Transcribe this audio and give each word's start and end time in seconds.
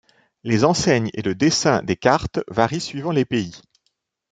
Les 0.43 0.63
enseignes 0.65 1.11
et 1.13 1.21
le 1.21 1.35
dessin 1.35 1.83
des 1.83 1.95
cartes 1.95 2.39
varient 2.47 2.81
suivant 2.81 3.11
les 3.11 3.23
pays. 3.23 3.61